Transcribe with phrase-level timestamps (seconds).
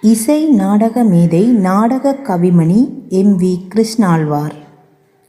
[0.00, 4.52] இசை நாடக மேதை நாடக கவிமணி எம் வி கிருஷ்ணாழ்வார்.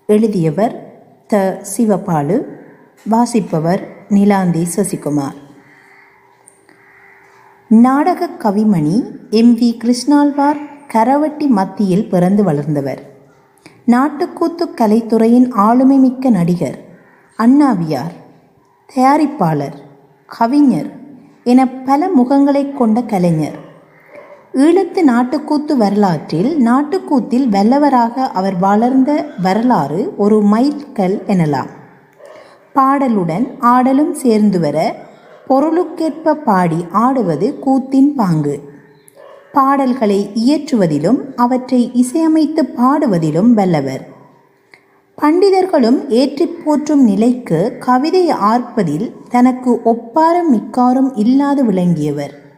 [0.06, 2.44] எழுதியவர் த சிவபாலு
[3.10, 5.38] வாசிப்பவர் நிலாந்தி சசிகுமார்.
[7.68, 10.60] நாடக கவிமணி எம் வி கிருஷ்ணாழ்வார்
[10.94, 13.02] கரவட்டி மத்தியில் பிறந்து வளர்ந்தவர்.
[13.88, 16.78] நாட்டுக்கூத்து கலைத்துறையின் ஆளுமைமிக்க நடிகர்
[17.36, 18.14] அண்ணாவியார்
[18.96, 19.80] தயாரிப்பாளர்
[20.26, 20.92] கவிஞர்
[21.44, 23.68] என பல முகங்களை கொண்ட கலைஞர்.
[24.54, 31.70] ஈழத்து நாட்டுக்கூத்து வரலாற்றில் நாட்டுக்கூத்தில் வல்லவராக அவர் வளர்ந்த வரலாறு ஒரு மைல்கல் எனலாம்.
[32.76, 34.96] பாடலுடன் ஆடலும் சேர்ந்து வர
[35.50, 38.60] பொருளுக்கேற்ப பாடி ஆடுவது கூத்தின் பாங்கு.
[39.54, 44.08] பாடல்களை இயற்றுவதிலும் அவற்றை இசையமைத்து பாடுவதிலும் வல்லவர்.
[45.22, 52.49] பண்டிதர்களும் ஏற்றி போற்றும் நிலைக்கு கவிதை ஆர்ப்பதில் தனக்கு ஒப்பாரும் மிக்காரும் இல்லாது விளங்கியவர்.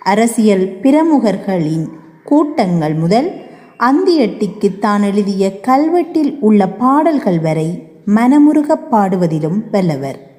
[0.00, 1.88] அரசியல் பிரமுகர்களின்
[2.24, 3.32] கூட்டங்கள் முதல்
[3.78, 10.30] அந்தியட்டிக்கு தான் எழுதிய கல்வெட்டில் உள்ள பாடல்கள் வரை மனமுருகப் பாடுவதிலும் வல்லவர்.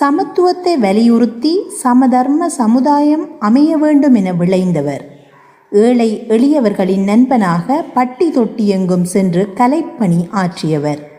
[0.00, 5.20] சமத்துவத்தை வலியுறுத்தி சமதர்ம சமுதாயம் அமைய வேண்டும் என விளைந்தவர்
[5.70, 11.11] ஏழை எளியவர்களின் நண்பனாக பட்டி தொட்டியெங்கும் சென்று கலைப்பணி ஆற்றியவர்.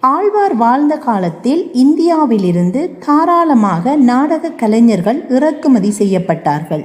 [0.00, 6.84] ஆழ்வார் வாழ்ந்த காலத்தில் இந்தியாவிலிருந்து தாராளமாக நாடக கலைஞர்கள் இறக்குமதி செய்யப்பட்டார்கள்.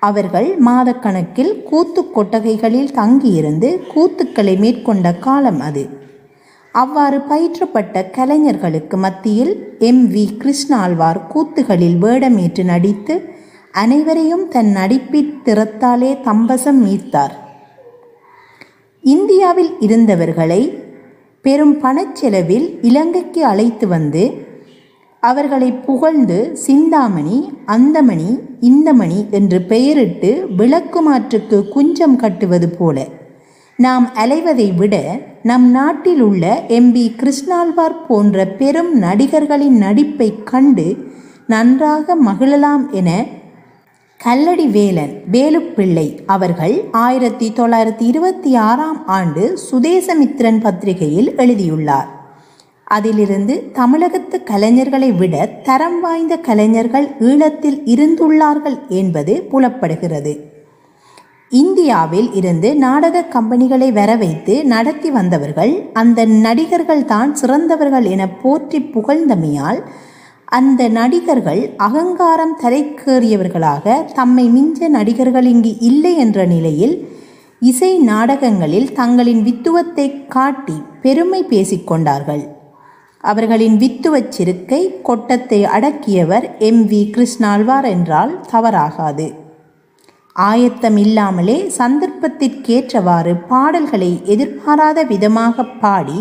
[0.00, 5.88] அவர்கள் மாதக்கணக்கில் கூத்து கொட்டகைகளில் தங்கியிருந்து கூத்துக்களை மேற்கொண்ட காலம் அது.
[6.72, 10.12] அவ்வாறு பயிற்றப்பட்ட கலைஞர்களுக்கு மத்தியில் எம்.
[10.12, 10.24] வி.
[10.36, 13.34] கிருஷ்ணாழ்வார் கூத்துகளில் வேடமேற்று நடித்து
[13.72, 17.34] அனைவரையும் தன் நடிப்பிற் திறத்தாலே தம்பசம் மீத்தார்
[19.00, 20.83] இந்தியாவில் இருந்தவர்களை
[21.44, 24.24] பெரும் பணச்செலவில் இலங்கைக்கு அழைத்து வந்து
[25.22, 32.96] அவர்களை புகழ்ந்து சிந்தாமணி அந்தமணி இந்தமணி என்று பெயரிட்டு விளக்குமாற்றுக்கு குஞ்சம் கட்டுவது போல.
[33.78, 34.94] நாம் அலைவதை விட
[35.42, 40.86] நம் நாட்டில் உள்ள எம்பி கிருஷ்ணால்வார் போன்ற பெரும் நடிகர்களின் நடிப்பை கண்டு
[41.46, 43.10] நன்றாக மகிழலாம் என
[44.20, 46.04] கல்லடி வேலன் வேலுப்பிள்ளை
[46.34, 52.08] அவர்கள் ஆயிரத்தி தொள்ளாயிரத்தி இருபத்தி ஆறாம் ஆண்டு சுதேசமித்திரன் பத்திரிகையில் எழுதியுள்ளார்.
[52.96, 60.34] அதிலிருந்து தமிழகத்து கலைஞர்களை விட தரம் வாய்ந்த கலைஞர்கள் ஈழத்தில் இருந்துள்ளார்கள் என்பது புலப்படுகிறது.
[61.52, 69.82] இந்தியாவில் இருந்து நாடக கம்பெனிகளை வரவைத்து நடத்தி வந்தவர்கள் அந்த நடிகர்கள் தான் சிறந்தவர்கள் என போற்றி புகழ்ந்தமையால்
[70.56, 76.94] அந்த நடிகர்கள் அகங்காரம் தலைக்கேறியவர்களாக தம்மை மிஞ்ச நடிகர்கள் இங்கு இல்லை என்ற நிலையில்
[77.62, 82.44] இசை நாடகங்களில் தங்களின் வித்துவத்தை காட்டி பெருமை பேசிக்கொண்டார்கள்
[83.24, 89.26] அவர்களின் வித்துவச் சிறுக்கை கொட்டத்தை அடக்கியவர் எம் வி கிருஷ்ணாழ்வார் என்றால் தவறாகாது.
[90.36, 96.20] ஆயத்தம் இல்லாமலே சந்தர்ப்பத்திற்கேற்றவாறு பாடல்களை எதிர்பாராத விதமாக பாடி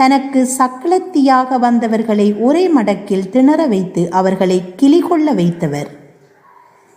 [0.00, 5.90] தனக்கு சக்களத்தியாக வந்தவர்களை ஒரே மடக்கில் திணற வைத்து அவர்களை கிளிகொள்ள வைத்தவர்.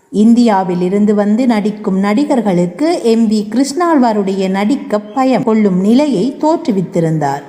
[0.10, 7.44] இந்தியாவில் இருந்து வந்து நடிக்கும் நடிகர்களுக்கு எம் வி கிருஷ்ணாழ்வாருடைய நடிக்க பயம் கொள்ளும் நிலையை தோற்றுவித்திருந்தார்.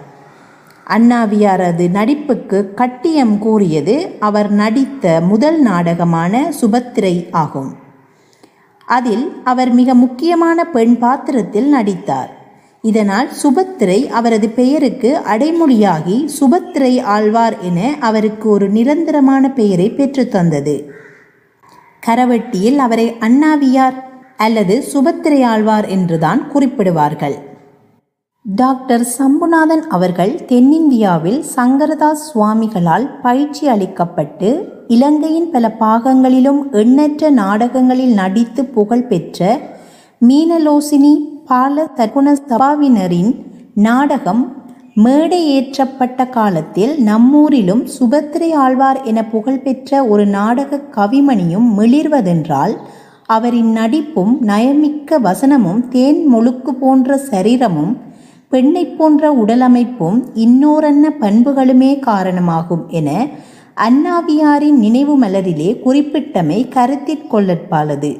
[0.89, 7.75] அண்ணாவியாரது நடிப்புக்கு கட்டியம் கூறியது அவர் நடித்த முதல் நாடகமான சுபத்திரை ஆகும்.
[8.87, 12.44] அதில் அவர் மிக முக்கியமான பெண் பாத்திரத்தில் நடித்தார்.
[12.85, 20.75] இதனால் சுபத்திரை அவரது பெயருக்கு அடைமொழியாகி சுபத்திரை ஆழ்வார் என அவருக்கு ஒரு நிரந்தரமான பெயரை பெற்றுத்தந்தது
[22.07, 23.97] கரவெட்டியில் அவரை அண்ணாவியார்
[24.37, 27.35] அல்லது சுபத்திரை ஆழ்வார் என்றுதான் குறிப்பிடுவார்கள்.
[28.43, 39.61] டாக்டர் சம்புநாதன் அவர்கள் தென்னிந்தியாவில் சங்கரதாஸ் சுவாமிகளால் பயிற்சி அளிக்கப்பட்டு இலங்கையின் பல பாகங்களிலும் எண்ணற்ற நாடகங்களில் நடித்து புகழ்பெற்ற
[40.29, 41.15] மீனலோசினி
[41.45, 43.33] பால தகுண சபாவினரின்
[43.83, 44.43] நாடகம்
[44.95, 52.75] மேடை ஏற்றப்பட்ட காலத்தில் நம்மூரிலும் சுபத்திரை ஆழ்வார் என புகழ்பெற்ற ஒரு நாடக கவிமணியும் மிளிர்வதென்றால்
[53.27, 57.93] அவரின் நடிப்பும் நயமிக்க வசனமும் தேன் முழுக்கு போன்ற சரீரமும்
[58.53, 63.09] பெண்ணை போன்ற உடலமைப்பும் இன்னோரன்ன பண்புகளுமே காரணமாகும் என
[63.81, 68.13] அண்ணாவியாரின் நினைவு மலரிலே குறிப்பிட்டமை கருத்திற்கொள்ளற்பாலது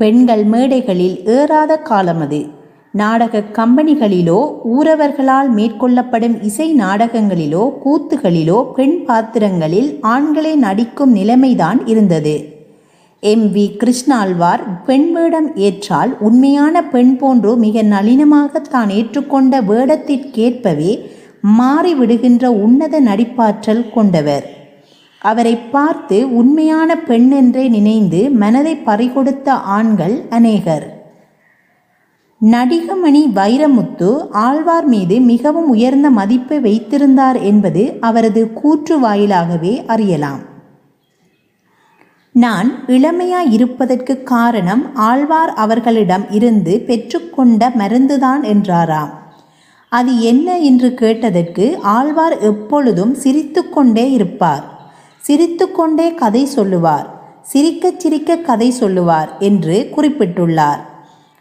[0.00, 2.46] பெண்கள் மேடைகளில் ஏறாத காலம் அது.
[2.92, 12.64] நாடக கம்பெனிகளிலோ ஊரவர்களால் மேற்கொள்ளப்படும் இசை நாடகங்களிலோ கூத்துகளிலோ பெண் பாத்திரங்களில் ஆண்களே நடிக்கும் நிலைமைதான் இருந்தது.
[13.20, 13.54] எம்.
[13.54, 13.76] வி.
[13.76, 20.92] கிருஷ்ணாழ்வார் பெண் வேடம் ஏற்றால் உண்மையான பெண் போன்று மிக நளினமாக தான் ஏற்றுக்கொண்ட வேடத்திற்கேற்பவே
[21.58, 24.57] மாறிவிடுகின்ற உன்னத நடிப்பாற்றல் கொண்டவர்.
[25.18, 30.96] அவரை பார்த்து உண்மையான பெண் என்றே நினைந்து மனதை பறிகொடுத்த ஆண்கள் அநேகர்.
[32.44, 40.40] நடிகமணி வைரமுத்து ஆழ்வார் மீது மிகவும் உயர்ந்த மதிப்பை வைத்திருந்தார் என்பது அவரது கூற்று வாயிலாகவே அறியலாம்.
[42.32, 49.10] நான் இளமையாய் இருப்பதற்கு காரணம் ஆழ்வார் அவர்களிடம் இருந்து பெற்றுக்கொண்ட மருந்துதான் என்றாராம்.
[49.88, 54.77] அது என்ன என்று கேட்டதற்கு ஆழ்வார் எப்பொழுதும் சிரித்துக்கொண்டே இருப்பார்.
[55.28, 57.06] சிரித்துக்கொண்டே கதை சொல்லுவார்.
[57.42, 60.82] சிரிக்கச் சிரிக்க கதை சொல்லுவார் என்று குறிப்பிட்டுள்ளார்.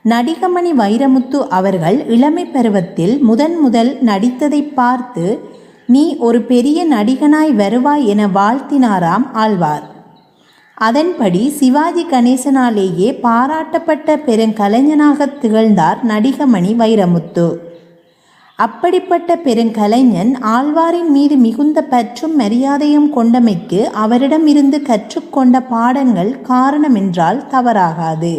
[0.06, 5.40] நடிகமணி வைரமுத்து அவர்கள் இளமை பருவத்தில் முதன் முதல் நடித்ததை பார்த்து
[5.88, 9.86] நீ ஒரு பெரிய நடிகனாய் வருவாய் என வாழ்த்தினாராம் ஆழ்வார்.
[10.74, 17.48] அதன்படி சிவாஜி கணேசனாலேயே பாராட்டப்பட்ட பெருங்கலைஞனாக திகழ்ந்தார் நடிகமணி வைரமுத்து.
[18.66, 28.34] அப்படிப்பட்ட பெருங்கலைஞன் ஆழ்வாரின் மீது மிகுந்த பற்றும் மரியாதையும் கொண்டமைக்கு அவரிடமிருந்து கற்றுக்கொண்ட பாடங்கள் காரணமென்றால் தவறாகாது.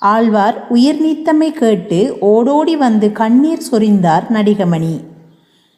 [0.00, 4.94] ஆழ்வார் உயிர் நீத்தமை கேட்டு ஓடோடி வந்து கண்ணீர் சொரிந்தார் நடிகமணி.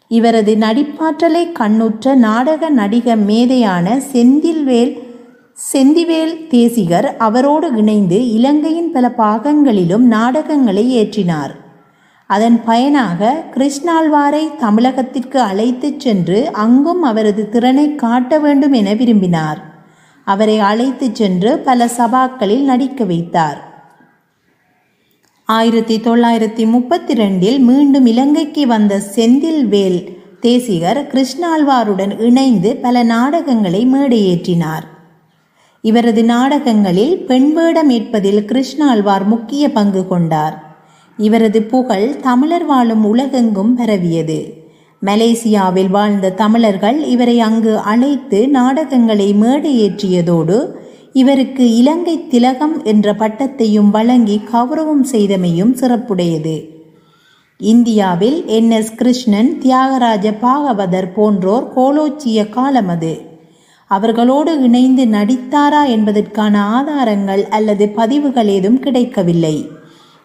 [0.09, 4.97] இவரது நடிப்பாற்றலை கண்ணுற்ற நாடக நடிக மேதையான செந்தில்வேல்
[5.73, 11.55] செந்திவேல் தேசிகர் அவரோடு இணைந்து இலங்கையின் பல பாகங்களிலும் நாடகங்களை ஏற்றினார்.
[12.29, 19.61] அதன் பயனாக கிருஷ்ணாழ்வாரை தமிழகத்திற்கு அழைத்துச் சென்று அங்கும் அவரது திறனை காட்ட வேண்டும் என விரும்பினார்.
[20.25, 23.59] அவரை அழைத்துச் சென்று பல சபாக்களில் நடிக்க வைத்தார்.
[25.45, 34.87] ஆயிரத்தி தொள்ளாயிரத்தி முப்பத்தி ரெண்டில் மீண்டும் இலங்கைக்கு வந்த செந்தில்வேல் தேசிகர் கிருஷ்ணாழ்வாருடன் இணைந்து பல நாடகங்களை மேடையேற்றினார்.
[35.81, 40.68] இவரது நாடகங்களில் பெண் வேடம் ஏற்பதில் கிருஷ்ணாழ்வார் முக்கிய பங்கு கொண்டார்.
[41.19, 44.53] இவரது புகழ் தமிழர் வாழும் உலகெங்கும் பரவியது.
[45.07, 50.67] மலேசியாவில் வாழ்ந்த தமிழர்கள் இவரை அங்கு அழைத்து நாடகங்களை மேடையேற்றியதோடு
[51.13, 56.57] இவருக்கு இலங்கை திலகம் என்ற பட்டத்தையும் வழங்கி கௌரவம் செய்தமையும் சிறப்புடையது.
[57.59, 58.71] இந்தியாவில் என்.
[58.71, 58.95] எஸ்.
[58.95, 63.21] கிருஷ்ணன் தியாகராஜ பாகவதர் போன்றோர் கோலோச்சிய காலம் அது.
[63.87, 69.77] அவர்களோடு இணைந்து நடித்தாரா என்பதற்கான ஆதாரங்கள் அல்லது பதிவுகள் ஏதும் கிடைக்கவில்லை.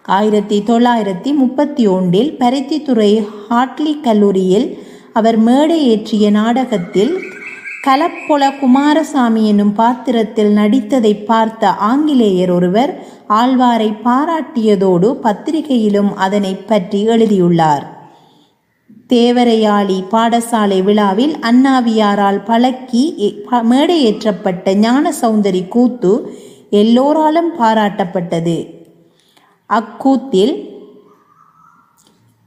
[0.06, 4.78] ஆயிரத்தி தொள்ளாயிரத்தி முப்பத்தி ஒன்றில் பருத்தித்துறை ஹாட்லி கல்லூரியில்
[5.14, 7.14] அவர் மேடை ஏற்றிய நாடகத்தில்
[7.88, 17.88] கலப்பொல குமாரசாமி என்னும் பாத்திரத்தில் நடித்ததை பார்த்த ஆங்கிலேயர் ஒருவர் ஆழ்வாரை பாராட்டியதோடு பத்திரிகையிலும் அதனை பற்றி எழுதியுள்ளார்.
[19.14, 23.04] தேவரையாளி பாடசாலை விழாவில் அண்ணாவியாரால் பழக்கி
[23.70, 26.36] மேடையேற்றப்பட்ட ஞான சௌந்தரி கூத்து
[26.70, 28.58] எல்லோராலும் பாராட்டப்பட்டது.
[29.70, 30.54] அக்கூத்தில்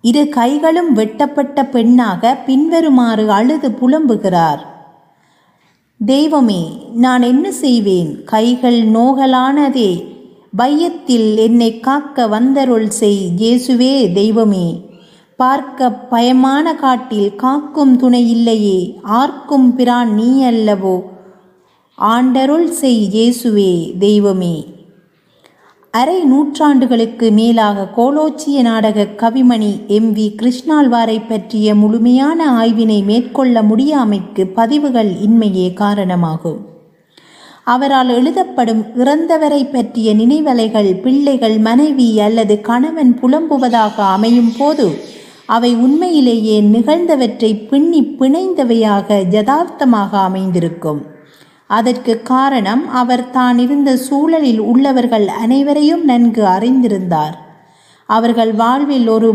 [0.01, 4.61] இரு கைகளும் வெட்டப்பட்ட பெண்ணாக பின்வருமாறு அழுது புலம்புகிறார்.
[6.01, 6.63] தெய்வமே
[6.95, 8.25] நான் என்ன செய்வேன்?
[8.25, 9.91] கைகள் நோகலானதே.
[10.57, 13.23] பையத்தில் என்னை காக்க வந்தருள் செய்.
[13.39, 14.67] இயேசுவே தெய்வமே
[15.37, 18.79] பார்க்க பயமான காட்டில் காக்கும் துணை இல்லையே.
[19.03, 20.97] ஆர்க்கும் பிரான் நீ அல்லவோ
[21.99, 24.55] ஆண்டருள் செய் இயேசுவே தெய்வமே.
[25.97, 35.11] அரை நூற்றாண்டுகளுக்கு மேலாக கோலோச்சிய நாடக கவிமணி எம் வி கிருஷ்ணாழ்வாரை பற்றிய முழுமையான ஆய்வினை மேற்கொள்ள முடியாமைக்கு பதிவுகள்
[35.27, 36.59] இன்மையே காரணமாகும்.
[37.65, 44.87] அவரால் எழுதப்படும் இறந்தவரை பற்றிய நினைவலைகள் பிள்ளைகள் மனைவி அல்லது கணவன் புலம்புவதாக அமையும் போது
[45.47, 51.03] அவை உண்மையிலேயே நிகழ்ந்தவற்றை பின்னி பிணைந்தவையாக யதார்த்தமாக அமைந்திருக்கும்.
[51.67, 57.37] அதற்கு காரணம் அவர் தான் இருந்த சூழலில் உள்ளவர்கள் அனைவரையும் நன்கு அறிந்திருந்தார்.
[58.07, 59.31] அவர்கள் வாழ்வில் ஒரு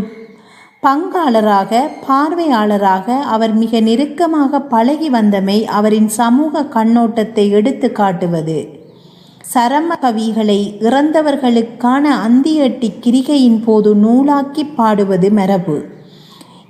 [0.82, 8.80] பங்காளராக பார்வையாளராக அவர் மிக நெருக்கமாக பழகி வந்தமை அவரின் சமூக கண்ணோட்டத்தை எடுத்து காட்டுவது.
[9.54, 15.84] சரம கவிகளை இறந்தவர்களுக்கான அந்தியட்டி கிரிகையின் போது நூலாக்கி பாடுவது மரபு.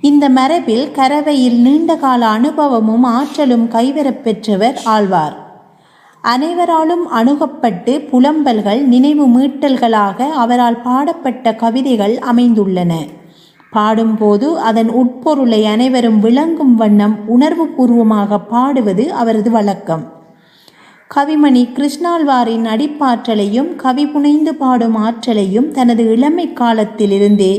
[0.01, 5.42] இந்த மரபில் கரவையில் நீண்டகால அனுபவமும் ஆற்றலும் கைவரப்பெற்றவர் ஆழ்வார்.
[6.31, 12.93] அனைவராலும் அணுகப்பட்டு புலம்பல்கள் நினைவு மீட்டல்களாக அவரால் பாடப்பட்ட கவிதைகள் அமைந்துள்ளன.
[13.71, 20.03] பாடும்போது அதன் உட்பொருளை அனைவரும் விளங்கும் வண்ணம் உணர்வுபூர்வமாக பாடுவது அவரது வழக்கம்.
[21.15, 27.53] கவிமணி கிருஷ்ணாழ்வாரின் அடிப்பாற்றலையும் கவி புனைந்து பாடும் ஆற்றலையும் தனது இளமை காலத்திலிருந்தே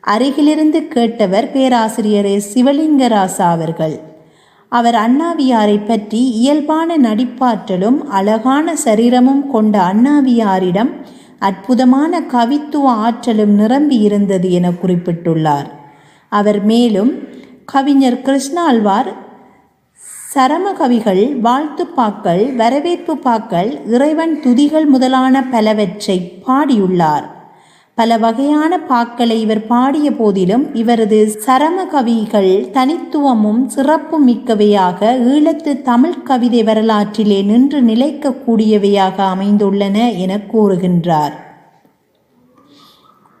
[0.00, 3.96] அருகிலிருந்து கேட்டவர் பேராசிரியர் சிவலிங்கராசா அவர்கள்.
[4.78, 10.92] அவர் அண்ணாவியாரை பற்றி இயல்பான நடிப்பாற்றலும் அழகான சரீரமும் கொண்ட அண்ணாவியாரிடம்
[11.38, 15.68] அற்புதமான கவித்துவ ஆற்றலும் நிரம்பி இருந்தது என குறிப்பிட்டுள்ளார்.
[16.32, 17.12] அவர் மேலும்
[17.64, 19.10] கவிஞர் கிருஷ்ணாழ்வார்
[20.34, 27.26] சரமகவிகள் வாழ்த்துப்பாக்கள் வரவேற்பு பாக்கள் இறைவன் துதிகள் முதலான பலவற்றை பாடியுள்ளார்.
[27.98, 35.00] பல வகையான பாக்களை இவர் பாடிய போதிலும் இவரது சரம கவிகள் தனித்துவமும் சிறப்பும் மிக்கவையாக
[35.32, 41.34] ஈழத்து தமிழ் கவிதை வரலாற்றிலே நின்று நிலைக்கக்கூடியவையாக அமைந்துள்ளன என கூறுகின்றார்.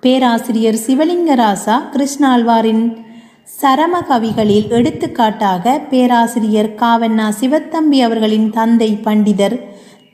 [0.00, 2.84] பேராசிரியர் சிவலிங்கராசா கிருஷ்ணாழ்வாரின்
[3.62, 9.56] சரமகவிகளில் எடுத்துக்காட்டாக பேராசிரியர் காவண்ணா சிவத்தம்பி அவர்களின் தந்தை பண்டிதர்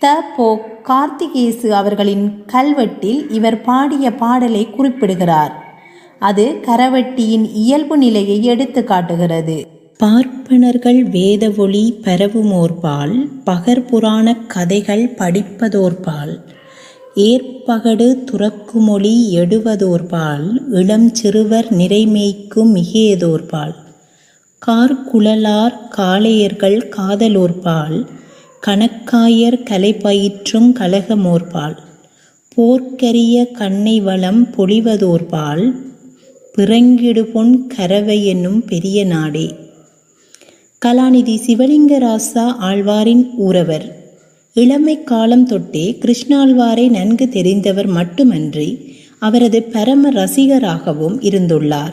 [0.03, 0.47] த போ
[0.89, 5.53] கார்த்திகேசு அவர்களின் கல்வெட்டில் இவர் பாடிய பாடலை குறிப்பிடுகிறார்.
[6.19, 9.57] அது கரவட்டியின் இயல்பு நிலையை எடுத்து காட்டுகிறது.
[9.99, 16.35] பார்ப்பனர்கள் வேத ஒளி பரவுமோர்பால் பகர்புராண கதைகள் படிப்பதோர்பால்
[17.15, 23.75] ஏற்பகடு துறக்குமொழி எடுவதோர்பால் இளம் சிறுவர் நிறைமேய்க்கும் மிகேதோர்பால்
[24.63, 27.99] கார்குழலார் காளையர்கள் காதலோர்பால்
[28.67, 31.77] கணக்காயர் கலை பயிற்றும் கழகமோர்பால்
[32.57, 35.73] போர்க்கரிய கண்ணை வளம் பொழிவதோர்பால்
[36.59, 39.55] பிறங்கிடுபொன் கரவை என்னும் பெரிய நாடே.
[40.87, 43.89] கலாநிதி சிவலிங்கராசா ஆழ்வாரின் ஊரவர்.
[44.55, 51.93] இளமை காலம் தொட்டே கிருஷ்ணாழ்வாரை நன்கு தெரிந்தவர் மட்டுமன்றி அவரது பரம ரசிகராகவும் இருந்துள்ளார்.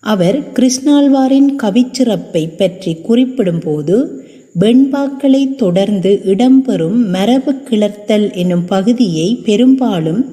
[0.00, 4.24] அவர் கிருஷ்ணாழ்வாரின் கவிச்சிறப்பை பற்றி குறிப்பிடும்போது
[4.60, 10.24] வெண்பாக்களை தொடர்ந்து இடம்பெறும் மரபு கிளர்த்தல் என்னும் பகுதியை பெரும்பாலும்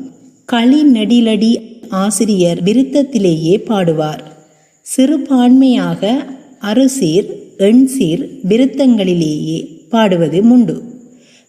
[0.45, 1.55] களி நடிலடி
[1.89, 4.23] ஆசிரியர் விருத்தத்திலேயே பாடுவார்.
[4.81, 6.25] சிறுபான்மையாக
[6.61, 10.81] அறுசீர் எண்சீர் விருத்தங்களிலேயே பாடுவது முண்டு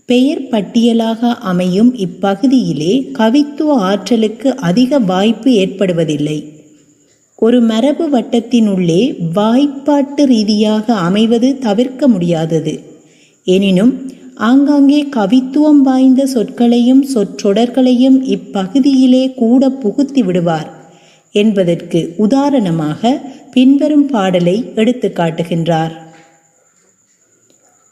[0.06, 6.53] பெயர் பட்டியலாக அமையும் இப்பகுதியிலே கவித்துவ ஆற்றலுக்கு அதிக வாய்ப்பு ஏற்படுவதில்லை.
[7.44, 9.00] ஒரு மரபு வட்டத்தினுள்ளே
[9.34, 12.74] வாய்ப்பாட்டு ரீதியாக அமைவது தவிர்க்க முடியாதது.
[13.46, 13.92] எனினும்
[14.48, 20.70] ஆங்காங்கே கவித்துவம் வாய்ந்த சொற்களையும் சொற்றொடர்களையும் இப்பகுதியிலே கூட புகுத்தி விடுவார்
[21.32, 23.20] என்பதற்கு உதாரணமாக
[23.50, 25.94] பின்வரும் பாடலை எடுத்து காட்டுகின்றார்.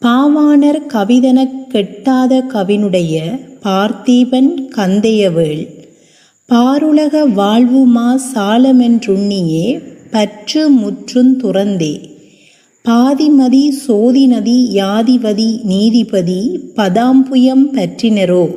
[0.02, 3.16] பாவாணர் கவிதனக் கெட்டாத கவினுடைய
[3.62, 5.64] பார்த்தீபன் கந்தையவேள்
[6.48, 12.08] பாருலக வாழ்வுமா சாலமென்றுண்ணியே பற்று முற்றுந் துறந்தே.
[12.82, 18.54] பாதிமதி சோதிநதி யாதிபதி நீதிபதி பதாம்புயம் பற்றினரோ?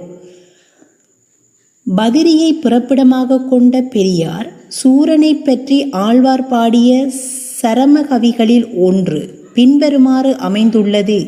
[1.97, 4.51] பதிரியை பிறப்பிடமாக கொண்ட பெரியார்
[4.83, 7.11] சூரனை பற்றி ஆழ்வார் பாடிய
[7.61, 11.27] சரமகவிகளில் ஒன்று பின்வருமாறு அமைந்துள்ளது.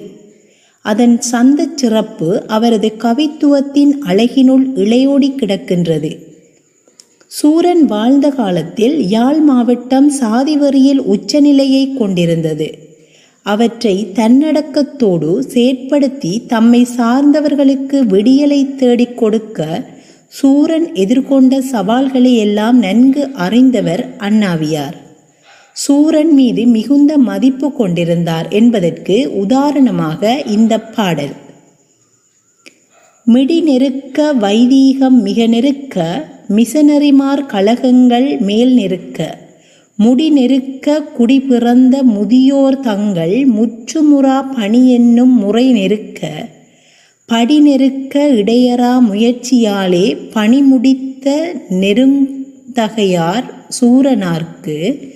[0.81, 6.26] அதன் சந்தச் சிறப்பு அவரது கவித்துவத்தின் அழகினுள் இளையோடி கிடக்கின்றது.
[7.31, 12.67] சூரன் வாழ்ந்த காலத்தில் யாழ் மாவட்டம் சாதிவரியில் உச்சநிலையை கொண்டிருந்தது.
[13.45, 19.87] அவற்றை தன்னடக்கத்தோடு செயற்படுத்தி தம்மை சார்ந்தவர்களுக்கு விடியலை தேடிக் கொடுக்க
[20.27, 24.95] சூரன் எதிர்கொண்ட சவால்களை எல்லாம் நன்கு அறிந்தவர் அண்ணாவியார்.
[25.73, 31.35] சூரன் மீது மிகுந்த மதிப்பு கொண்டிருந்தார் என்பதற்கு உதாரணமாக இந்த பாடல்.
[33.33, 39.37] மிடி நெருக்க வைதீகம் மிக நெருக்க மிசனரிமார் கழகங்கள் மேல் நெருக்க
[39.95, 46.47] முடி நெருக்க குடி பிறந்த முதியோர் தங்கள் முற்றுமுறா பணி என்னும் முறை நெருக்க
[47.25, 53.43] படி நெருக்க இடையரா முயற்சியாலே பணி முடித்த நெருந்தகையார்
[53.81, 55.09] சூரனார்க்கு.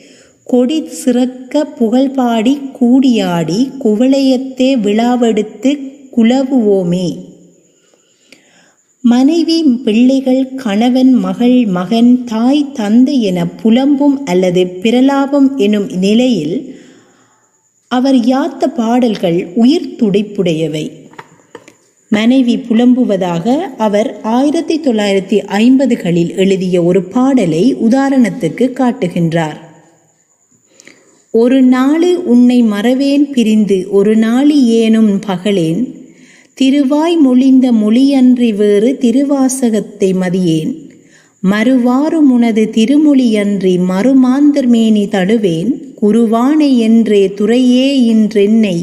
[0.44, 5.80] கொடி சிறக்க புகழ்பாடி கூடியாடி குவளையத்தே விழாவெடுத்து
[6.18, 7.10] குலவுவோமே
[9.04, 16.76] மனைவி பிள்ளைகள் கணவன் மகள் மகன் தாய் தந்தை என புலம்பும் அல்லது பிரலாபம் எனும் நிலையில்
[17.88, 20.92] அவர் யாத்த பாடல்கள் உயிர் துடிப்புடையவை?
[22.10, 29.58] மனைவி புலம்புவதாக அவர் ஆயிரத்தி தொள்ளாயிரத்தி ஐம்பதுகளில் எழுதிய ஒரு பாடலை உதாரணத்துக்கு காட்டுகின்றார்.
[31.32, 36.01] ஒரு நாளு உன்னை மறவேன் பிரிந்து ஒரு நாளி ஏனும் பகலேன்
[36.58, 40.72] திருவாய் மொழிந்த மொழியன்றி வேறு திருவாசகத்தை மதியேன்.
[41.44, 45.72] மறுவாறு உனது திருமொழியன்றி மறுமாந்தர்மேனி தடுவேன்.
[46.02, 48.78] குருவானை என்றே துறையே இன்றென்னை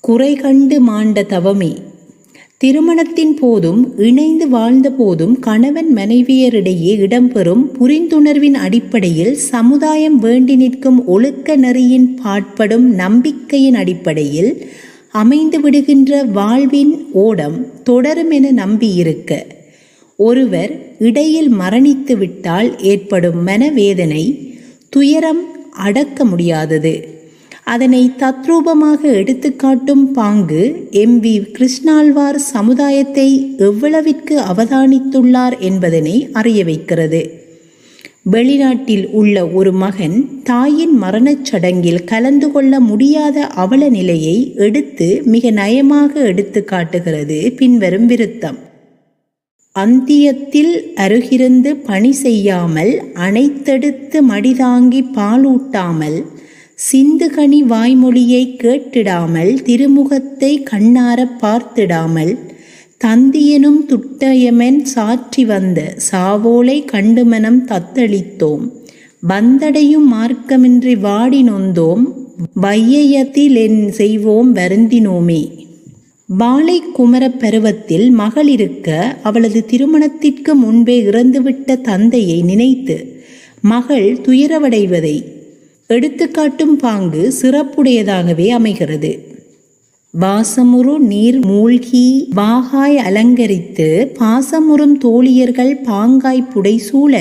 [0.00, 1.72] குறை கண்டு மாண்ட தவமே.
[2.58, 12.08] திருமணத்தின் போதும் இணைந்து வாழ்ந்த போதும் கணவன் மனைவியரிடையே இடம்பெறும் புரிந்துணர்வின் அடிப்படையில் சமுதாயம் வேண்டி நிற்கும் ஒழுக்க நெறியின்
[12.22, 14.52] பாட்படும் நம்பிக்கையின் அடிப்படையில்
[15.22, 16.94] அமைந்து விடுகின்ற வாழ்வின்
[17.24, 19.32] ஓடம் தொடரும் என நம்பியிருக்க.
[20.18, 24.24] ஒருவர் இடையில் மரணித்து விட்டால் ஏற்படும் மனவேதனை
[24.88, 25.42] துயரம்
[25.86, 26.94] அடக்க முடியாதது.
[27.64, 30.62] அதனை தத்ரூபமாக எடுத்துக்காட்டும் பாங்கு
[31.02, 33.28] எம் வி கிருஷ்ணாழ்வார் சமுதாயத்தை
[33.68, 37.22] எவ்வளவிற்கு அவதானித்துள்ளார் என்பதனை அறிய வைக்கிறது.
[38.26, 46.12] வெளிநாட்டில் உள்ள ஒரு மகன் தாயின் மரணச் சடங்கில் கலந்து கொள்ள முடியாத அவல நிலையை எடுத்து மிக நயமாக
[46.24, 47.52] எடுத்து காட்டுகிறது.
[47.56, 48.58] பின்வரும் விருத்தம்.
[49.76, 56.18] அந்தியத்தில் அருகிருந்து பணி செய்யாமல் அனைத்தெடுத்து மடிதாங்கி பாலூட்டாமல்
[56.92, 62.32] சிந்துகனி வாய்மொழியை கேட்டிடாமல் திருமுகத்தை கண்ணார பார்த்திடாமல்
[63.04, 68.64] தந்தியனும் துட்டயமென் சாற்றி வந்த சாவோலை கண்டுமனம் தத்தளித்தோம்.
[69.28, 72.04] வந்தடையும் மார்க்கமின்றி வாடி நொந்தோம்
[72.62, 75.42] வையயத்திலென் செய்வோம் வருந்தினோமே.
[76.28, 83.22] பாலை குமர பருவத்தில் மகள் இருக்க அவளது திருமணத்திற்கு முன்பே இறந்துவிட்ட தந்தையை நினைத்து
[83.60, 85.16] மகள் துயரவடைவதை
[85.86, 89.35] எடுத்துக்காட்டும் பாங்கு சிறப்புடையதாகவே அமைகிறது.
[90.16, 92.04] வாசமுறு நீர் மூழ்கி
[92.36, 97.12] வாகாய் அலங்கரித்து பாசமுறும் தோழியர்கள் பாங்காய் புடைசூழ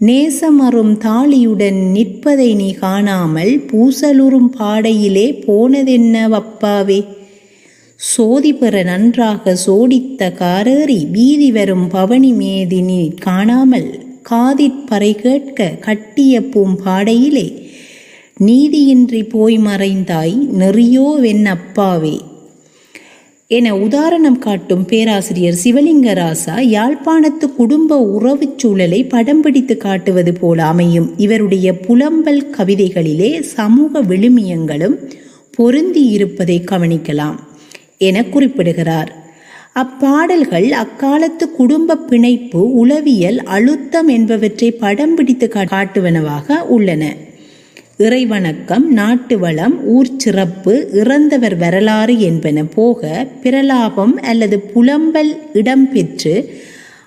[0.00, 7.00] நேசமறும் தாளியுடன் நிற்பதை நீ காணாமல் பூசலுறும் பாடையிலே போனதென்ன வப்பாவே
[8.00, 13.90] சோதி பெற நன்றாக சோடித்த காரேறி வீதி வரும் பவனி மேதினி காணாமல்
[14.22, 17.46] காதிற்பறை கேட்க கட்டிய பூம்பாடையிலே
[18.38, 22.18] நீதியின்றி போய் மறைந்தாய் நெறியோ வெண்ணப்பாவே
[23.48, 31.12] என உதாரணம் காட்டும் பேராசிரியர் சிவலிங்கராசா யாழ்ப்பாணத்து குடும்ப உறவுச் சூழலை படம் பிடித்து காட்டுவது போல அமையும்.
[31.16, 34.96] இவருடைய புலம்பல் கவிதைகளிலே சமூக விழுமியங்களும்
[35.50, 37.36] பொருந்தி இருப்பதை கவனிக்கலாம்
[37.98, 39.24] என குறிப்பிடுகிறார்.
[39.74, 47.14] அப்பாடல்கள் அக்காலத்து குடும்ப பிணைப்பு உளவியல் அழுத்தம் என்பவற்றை படம் பிடித்து காட்டுவனவாக உள்ளன.
[47.98, 56.48] இறைவணக்கம் நாட்டு வளம் ஊர் சிறப்பு இறந்தவர் வரலாறு என்பன போக பிரலாபம் அல்லது புலம்பல் இடம்பெற்று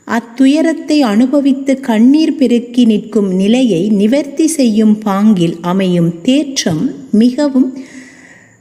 [0.07, 7.77] அத்துயரத்தை அனுபவித்து கண்ணீர் பெருக்கி நிற்கும் நிலையை நிவர்த்தி செய்யும் பாங்கில் அமையும் தேற்றம் மிகவும்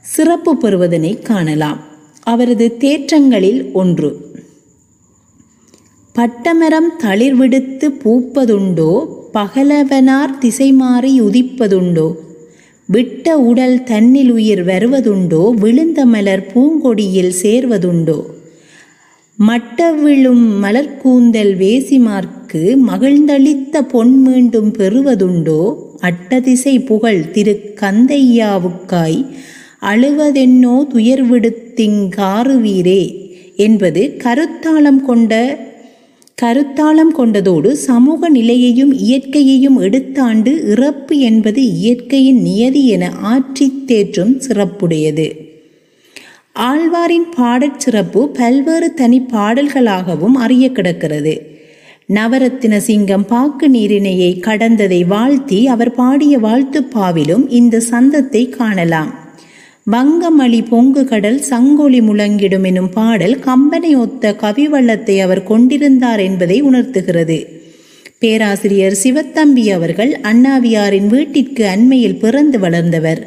[0.01, 1.81] சிறப்பு பெறுவதனை காணலாம்.
[2.23, 4.11] அவரது தேற்றங்களில் ஒன்று
[6.15, 12.17] பட்டமரம் தளிர்விடுத்து பூப்பதுண்டோ பகலவனார் திசை மாறி உதிப்பதுண்டோ?
[12.87, 15.55] விட்ட உடல் தன்னில் உயிர் வருவதுண்டோ?
[15.55, 18.27] விழுந்த மலர் பூங்கொடியில் சேர்வதுண்டோ?
[19.39, 25.77] மட்ட விழும் மலர்கூந்தல் வேசிமார்க்கு மகிழ்ந்தளித்த பொன் மீண்டும் பெறுவதுண்டோ?
[26.01, 29.25] அட்டதிசை புகழ் திரு கந்தையாவுக்காய்
[29.83, 33.17] அழுவதென்னோ துயர்விடுத்திங்காறுவீரே
[33.57, 35.65] என்பது கருத்தாளம் கொண்ட
[36.43, 45.27] கருத்தாளம் கொண்டதோடு சமூக நிலையையும் இயற்கையையும் எடுத்தாண்டு இறப்பு என்பது இயற்கையின் நியதி என ஆற்றி தேற்றும் சிறப்புடையது.
[46.53, 51.35] ஆழ்வாரின் பாடற் சிறப்பு பல்வேறு தனி பாடல்களாகவும் அறிய கிடக்கிறது.
[52.15, 59.26] நவரத்தின சிங்கம் பாக்கு நீரிணையை கடந்ததை வாழ்த்தி அவர் பாடிய வாழ்த்துப்பாவிலும் இந்த சந்தத்தை காணலாம்.
[59.93, 67.47] வங்கமளி பொங்கு கடல் சங்கொலி முழங்கிடும் எனும் பாடல் கம்பனை ஒத்த கவிவள்ளத்தை அவர் கொண்டிருந்தார் என்பதை உணர்த்துகிறது.
[68.19, 73.27] பேராசிரியர் சிவத்தம்பி அவர்கள் அண்ணாவியாரின் வீட்டிற்கு அண்மையில் பிறந்து வளர்ந்தவர்.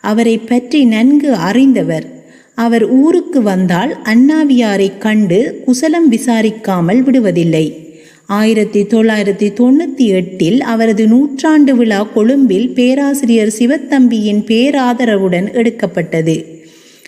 [0.00, 2.06] அவரை பற்றி நன்கு அறிந்தவர்.
[2.54, 7.85] அவர் ஊருக்கு வந்தால் அண்ணாவியாரை கண்டு குசலம் விசாரிக்காமல் விடுவதில்லை.
[8.26, 16.44] ஆயிரத்தி தொள்ளாயிரத்தி தொண்ணூற்றி எட்டில் அவரது நூற்றாண்டு விழா கொழும்பில் பேராசிரியர் சிவத்தம்பியின் பேராதரவுடன் எடுக்கப்பட்டது.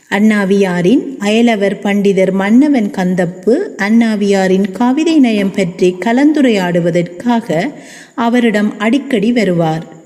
[0.09, 7.71] அண்ணாவியாரின் அயலவர் பண்டிதர் மன்னவன் கந்தப்பு அண்ணாவியாரின் கவிதை நயம் பற்றி கலந்துரையாடுவதற்காக
[8.15, 9.97] அவரிடம் அடிக்கடி வருவார்.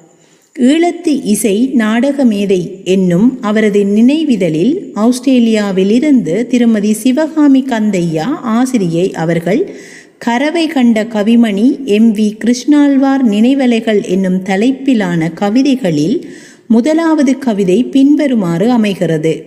[0.56, 9.74] ஈழத்து இசை நாடக மேதை என்னும் அவரது நினைவிதழில் ஆஸ்திரேலியாவிலிருந்து திருமதி சிவகாமி கந்தையா ஆசிரியை அவர்கள்
[10.24, 16.28] கரவை கண்ட கவிமணி எம் வி கிருஷ்ணாழ்வார் நினைவலைகள் என்னும் தலைப்பிலான கவிதைகளில்
[16.66, 19.44] முதலாவது கவிதை பின்வருமாறு அமைகிறது.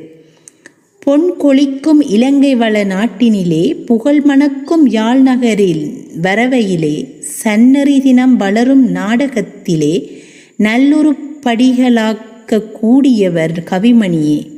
[1.00, 10.22] பொன் கொளிக்கும் இலங்கை வள நாட்டினிலே புகழ் மணக்கும் யாழ் நகரில் வரவையிலே சன்னறி தினம் வளரும் நாடகத்திலே
[10.60, 14.55] நல்லுருப்படிகளாக்க கூடியவர் கவிமணியே.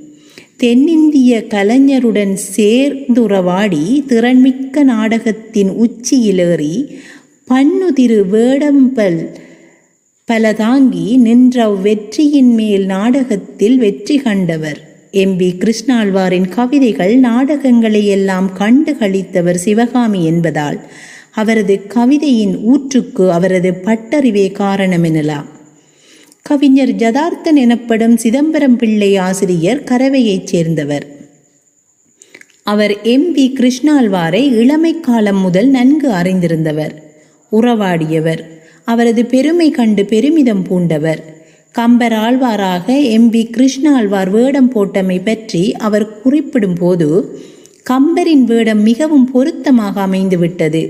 [0.57, 6.95] தென்னிந்திய கலைஞருடன் சேர்ந்துறவாடி திறன்மிக்க நாடகத்தின் உச்சியிலேறி
[7.47, 9.35] பன்னுதிரு வேடம்பல்
[10.25, 14.79] பல தாங்கி நின்ற வெற்றியின் மேல் நாடகத்தில் வெற்றி கண்டவர்.
[15.11, 15.37] எம்.
[15.37, 20.79] பி கிருஷ்ணாழ்வாரின் கவிதைகள் நாடகங்களை எல்லாம் கண்டு கழித்தவர் சிவகாமி என்பதால்
[21.31, 25.55] அவரது கவிதையின் ஊற்றுக்கு அவரது பட்டறிவே காரணம் எனலாம்.
[26.47, 31.05] கவிஞர் ஜதார்த்தன் எனப்படும் சிதம்பரம் பிள்ளை ஆசிரியர் கரவையைச் சேர்ந்தவர்.
[32.63, 33.35] அவர் எம்.
[33.35, 33.53] வி.
[33.55, 36.93] கிருஷ்ணால்வாரை இளமை காலம் முதல் நன்கு அறிந்திருந்தவர்.
[37.51, 38.39] உறவாடியவர்.
[38.83, 41.21] அவரது பெருமை கண்டு பெருமிதம் பூண்டவர்.
[41.71, 43.29] கம்பர் ஆழ்வாராக எம்.
[43.29, 47.09] பி கிருஷ்ணாழ்வார் வேடம் போட்டமை பற்றி அவர் குறிப்பிடும் போது
[47.89, 50.81] கம்பரின் வேடம் மிகவும் பொருத்தமாக அமைந்துவிட்டது.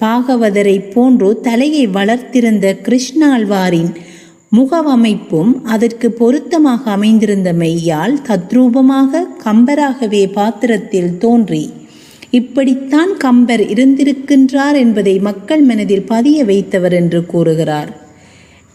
[0.00, 3.94] பாகவதரை போன்று தலையை வளர்த்திருந்த கிருஷ்ணாழ்வாரின்
[4.56, 11.70] முகவமைப்பும் அதற்கு பொருத்தமாக அமைந்திருந்த மெய்யால் தத்ரூபமாக கம்பராகவே பாத்திரத்தில் தோன்றி
[12.30, 17.90] இப்படித்தான் கம்பர் இருந்திருக்கின்றார் என்பதை மக்கள் மனதில் பதிய வைத்தவர் என்று கூறுகிறார்.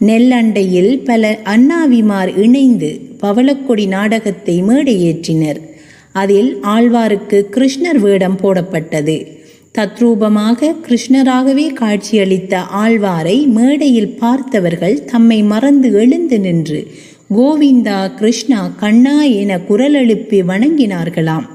[0.00, 5.60] நெல்லண்டையில் பல அண்ணாவிமார் இணைந்து பவளக்கொடி நாடகத்தை மேடையேற்றினர்.
[6.12, 9.16] அதில் ஆழ்வாருக்கு கிருஷ்ணர் வேடம் போடப்பட்டது.
[9.78, 16.86] தத்ரூபமாக கிருஷ்ணராகவே காட்சியளித்த ஆழ்வாரை மேடையில் பார்த்தவர்கள் தம்மை மறந்து எழுந்து நின்று
[17.34, 21.46] கோவிந்தா கிருஷ்ணா கண்ணா என குரல் எழுப்பி வணங்கினார்களாம்.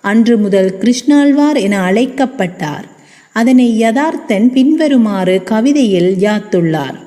[0.00, 2.86] அன்று முதல் கிருஷ்ணாழ்வார் என அழைக்கப்பட்டார்.
[3.32, 6.98] அதனை யதார்த்தன் பின்வருமாறு கவிதையில் யாத்துள்ளார்.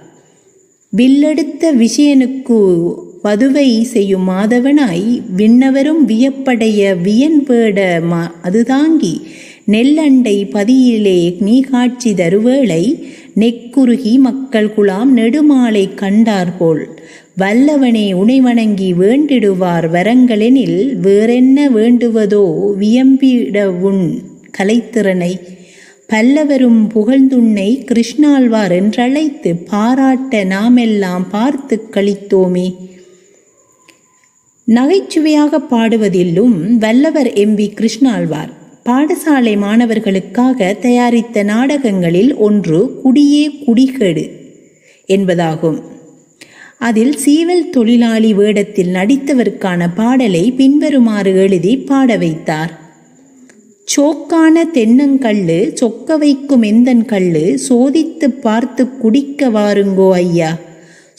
[0.98, 2.60] வில்லெடுத்த விஷயனுக்கு
[3.24, 9.16] வதுவை செய்யும் மாதவனாய் விண்ணவரும் வியப்படைய வியன்வேட மா அதுதாங்கி
[9.74, 12.84] நெல்லண்டை பதியிலே நீ காட்சி தருவேளை
[13.36, 16.84] நெக்குருகி மக்கள் குலாம் நெடுமாலை கண்டார்போல்.
[17.38, 22.46] வல்லவனே உனை வணங்கி வேண்டிடுவார் வரங்களெனில் வேறென்ன வேண்டுவதோ
[22.80, 24.04] வியம்பிட உன்
[24.58, 25.34] கலைத்திறனை.
[26.08, 32.68] பல்லவரும் புகழ்ந்துன்னை கிருஷ்ணாழ்வார் என்றழைத்து பாராட்ட நாமெல்லாம் பார்த்து கழித்தோமே
[34.68, 38.54] நகைச்சுவையாக பாடுவதிலும் வல்லவர் எம் வி கிருஷ்ணாழ்வார்.
[38.90, 44.32] பாடசாலை மாணவர்களுக்காக தயாரித்த நாடகங்களில் ஒன்று குடியே குடிகேடு
[45.08, 45.82] என்பதாகும்.
[46.80, 52.80] அதில் சீவல் தொழிலாளி வேடத்தில் நடித்தவருக்கான பாடலை பின்வருமாறு எழுதி பாட வைத்தார்.
[53.84, 60.58] சோக்கான தென்னங்கள்ளு சொக்க வைக்கும் எந்தன் கள்ளு சோதித்து பார்த்து குடிக்க வாருங்கோ ஐயா.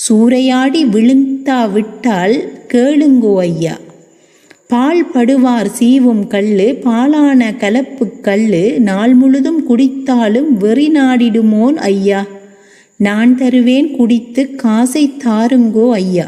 [0.09, 3.79] சூறையாடி விழுந்தா விட்டால் கேளுங்கோ ஐயா.
[4.69, 12.27] பால் படுவார் சீவும் கல்லு பாலான கலப்பு கல்லு நாள் முழுதும் குடித்தாலும் வெறி நாடிடுமோன் ஐயா.
[12.97, 16.27] நான் தருவேன் குடித்து காசை தாருங்கோ ஐயா.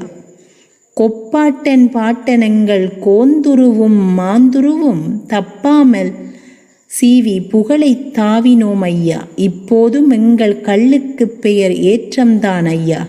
[0.96, 6.12] கொப்பாட்டன் பாட்டனங்கள் கோந்துருவும் மாந்துருவும் தப்பாமல்
[7.00, 9.26] சீவி புகழை தாவினோம் ஐயா.
[9.36, 13.06] இப்போதும் எங்கள் கல்லுக்கு பெயர் ஏற்றம்தான் ஐயா.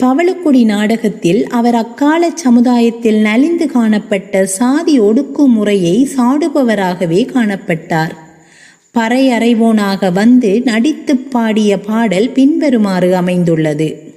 [0.00, 8.10] பவளக்குடி நாடகத்தில் அவர் அக்கால சமுதாயத்தில் நலிந்து காணப்பட்ட சாதி ஒடுக்குமுறையை சாடுபவராகவே காணப்பட்டார்.
[8.98, 14.14] பறையறைவோனாக வந்து நடித்து பாடிய பாடல் பின்வருமாறு அமைந்துள்ளது.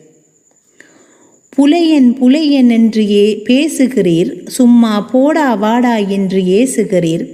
[1.50, 4.48] புலையன் புலையன் என்று ஏ பேசுகிறீர்.
[4.48, 7.28] சும்மா போடா வாடா என்று ஏசுகிறீர்.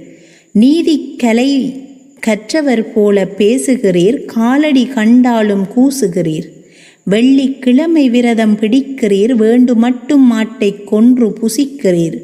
[0.52, 1.82] நீதி கலை
[2.20, 4.24] கற்றவர் போல பேசுகிறீர்.
[4.24, 6.59] காலடி கண்டாலும் கூசுகிறீர்.
[7.04, 12.18] வெள்ளிக்கிழமை விரதம் பிடிக்கிறீர் வேண்டு மட்டும் மாட்டை கொன்று புசிக்கிறீர்.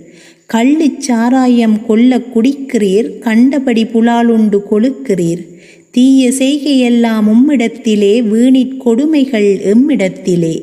[0.52, 5.48] கள்ளு சாராயம் கொல்ல குடிக்கிறீர் கண்டபடி புலாலுண்டு கொழுக்கிறீர்.
[5.90, 10.60] தீய செய்கையெல்லாம் உம்மிடத்திலே வீணிற் கொடுமைகள் எம்மிடத்திலே.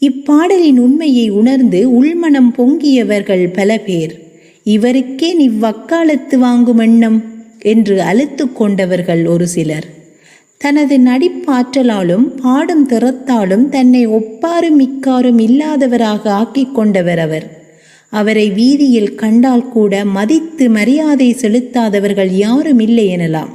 [0.00, 4.20] இப்பாடலின் உண்மையை உணர்ந்து உள்மனம் பொங்கியவர்கள் பல பேர்.
[4.64, 7.24] இவருக்கே இவ்வக்காலத்து வாங்கும் எண்ணம்?
[7.60, 10.03] என்று அழுத்து கொண்டவர்கள் ஒரு சிலர்.
[10.64, 17.46] தனது நடிப்பாற்றலாலும் பாடும் திறத்தாலும் தன்னை ஒப்பாரும் மிக்காரும் இல்லாதவராக ஆக்கிக் கொண்டவர் அவர்.
[18.10, 23.52] அவரை வீதியில் கண்டால் கூட மதித்து மரியாதை செலுத்தாதவர்கள் யாரும் இல்லை எனலாம்.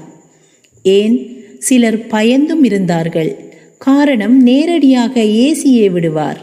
[0.84, 1.16] ஏன்?
[1.60, 3.36] சிலர் பயந்தும் இருந்தார்கள்.
[3.78, 6.42] காரணம் நேரடியாக ஏசியே விடுவார்.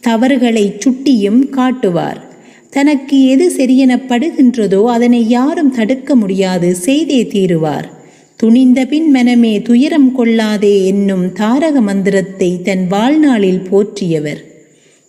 [0.00, 2.20] தவறுகளை சுட்டியும் காட்டுவார்.
[2.70, 7.94] தனக்கு எது சரியெனப்படுகின்றதோ அதனை யாரும் தடுக்க முடியாது செய்தே தீருவார்.
[8.40, 14.40] துணிந்த பின் மனமே துயரம் கொள்ளாதே என்னும் தாரக மந்திரத்தை தன் வாழ்நாளில் போற்றியவர்.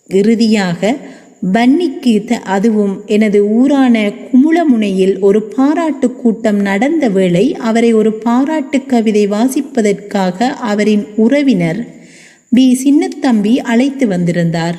[0.10, 0.92] இறுதியாக
[1.56, 3.96] பன்னிக்கு த அதுவும் எனது ஊரான
[4.30, 11.82] குமுளமுனையில் ஒரு பாராட்டு கூட்டம் நடந்த வேளை அவரை ஒரு பாராட்டு கவிதை வாசிப்பதற்காக அவரின் உறவினர்
[12.50, 14.78] பி சின்னத்தம்பி அழைத்து வந்திருந்தார்.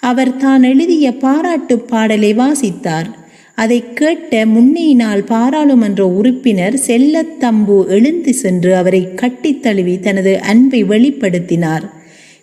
[0.00, 3.08] அவர் தான் எழுதிய பாராட்டு பாடலை வாசித்தார்.
[3.58, 11.86] அதை கேட்ட முன்னையினால் பாராளுமன்ற உறுப்பினர் செல்லத்தம்பு எழுந்து சென்று அவரை கட்டித் தழுவி தனது அன்பை வெளிப்படுத்தினார்.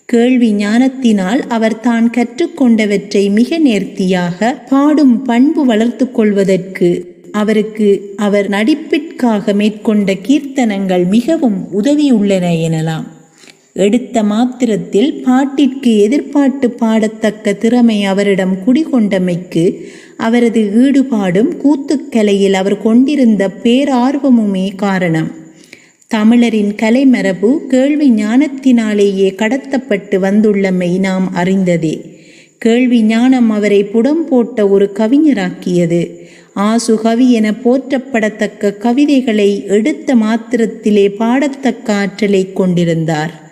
[0.06, 6.89] கேள்வி ஞானத்தினால் அவர் தான் கற்றுக்கொண்டவற்றை மிக நேர்த்தியாக பாடும் பண்பு வளர்த்து கொள்வதற்கு
[7.32, 13.08] அவருக்கு அவர் நடிப்பிற்காக மேற்கொண்ட கீர்த்தனங்கள் மிகவும் உதவியுள்ளன எனலாம்.
[13.78, 19.82] எடுத்த மாத்திரத்தில் பாட்டிற்கு எதிர்பாட்டு பாடத்தக்க திறமை அவரிடம் குடிகொண்டமைக்கு
[20.18, 25.32] அவரது ஈடுபாடும் கூத்துக்கலையில் அவர் கொண்டிருந்த பேரார்வமுமே காரணம்.
[26.08, 32.16] தமிழரின் கலைமரபு கேள்வி ஞானத்தினாலேயே கடத்தப்பட்டு வந்துள்ளமை நாம் அறிந்ததே.
[32.58, 36.18] கேள்வி ஞானம் அவரை புடம் போட்ட ஒரு கவிஞராக்கியது.
[36.56, 43.44] ஆசு கவி என போற்றப்படத்தக்க கவிதைகளை எடுத்த மாத்திரத்திலே பாடத்தக்க ஆற்றலை கொண்டிருந்தார்.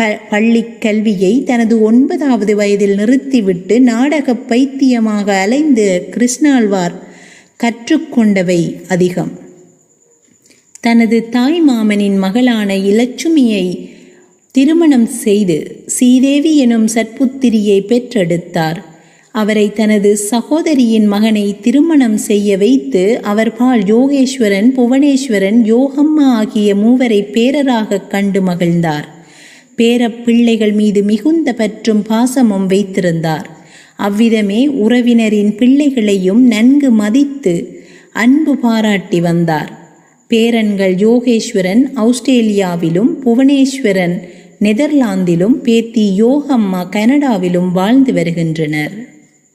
[0.00, 6.94] ப பள்ளி கல்வியை தனது ஒன்பதாவது வயதில் நிறுத்திவிட்டு நாடக பைத்தியமாக அலைந்து கிருஷ்ணாழ்வார்
[7.62, 9.32] கற்றுக்கொண்டவை அதிகம்.
[10.80, 13.88] தனது தாய் மாமனின் மகளான இலட்சுமியை
[14.52, 18.80] திருமணம் செய்து சீதேவி எனும் சற்புத்திரியை பெற்றெடுத்தார்.
[19.30, 28.06] அவரை தனது சகோதரியின் மகனை திருமணம் செய்ய வைத்து அவர் பால் யோகேஸ்வரன் புவனேஸ்வரன் யோகம்மா ஆகிய மூவரை பேரராக
[28.06, 29.08] கண்டு மகிழ்ந்தார்.
[29.80, 33.50] பேரப்பிள்ளைகள் மீது மிகுந்த பற்றும் பாசமும் வைத்திருந்தார்.
[33.96, 37.54] அவ்விதமே உறவினரின் பிள்ளைகளையும் நன்கு மதித்து
[38.12, 39.70] அன்பு பாராட்டி வந்தார்.
[40.30, 44.16] பேரன்கள் யோகேஸ்வரன் ஆஸ்திரேலியாவிலும் புவனேஸ்வரன்
[44.60, 48.94] நெதர்லாந்திலும் பேத்தி யோகம்மா கனடாவிலும் வாழ்ந்து வருகின்றனர்.